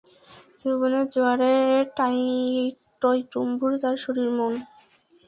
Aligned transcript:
যৌবনের 0.59 1.05
জোয়ারে 1.13 1.53
টইটম্বুর 3.01 3.71
তার 3.81 3.95
শরীর-মন। 3.97 4.53